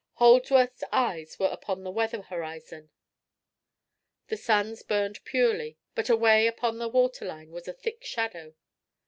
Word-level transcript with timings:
Holdsworth's 0.13 0.83
eyes 0.91 1.37
were 1.37 1.45
upon 1.49 1.83
the 1.83 1.91
weather 1.91 2.23
horizon. 2.23 2.89
The 4.29 4.37
stars 4.37 4.81
burned 4.81 5.23
purely, 5.25 5.77
but 5.93 6.09
away 6.09 6.47
upon 6.47 6.79
the 6.79 6.89
water 6.89 7.23
line 7.23 7.51
was 7.51 7.67
a 7.67 7.73
thick 7.73 8.03
shadow. 8.03 8.55